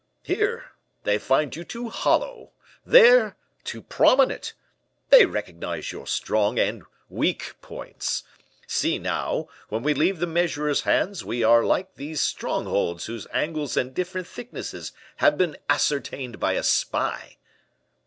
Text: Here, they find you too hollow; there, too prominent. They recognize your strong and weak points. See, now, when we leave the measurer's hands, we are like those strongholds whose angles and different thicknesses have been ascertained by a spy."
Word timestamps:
Here, 0.23 0.71
they 1.03 1.19
find 1.19 1.55
you 1.55 1.63
too 1.63 1.89
hollow; 1.89 2.53
there, 2.83 3.37
too 3.63 3.83
prominent. 3.83 4.53
They 5.11 5.27
recognize 5.27 5.91
your 5.91 6.07
strong 6.07 6.57
and 6.57 6.81
weak 7.07 7.53
points. 7.61 8.23
See, 8.65 8.97
now, 8.97 9.47
when 9.69 9.83
we 9.83 9.93
leave 9.93 10.17
the 10.17 10.25
measurer's 10.25 10.81
hands, 10.81 11.23
we 11.23 11.43
are 11.43 11.63
like 11.63 11.93
those 11.97 12.19
strongholds 12.19 13.05
whose 13.05 13.27
angles 13.31 13.77
and 13.77 13.93
different 13.93 14.25
thicknesses 14.25 14.91
have 15.17 15.37
been 15.37 15.55
ascertained 15.69 16.39
by 16.39 16.53
a 16.53 16.63
spy." 16.63 17.37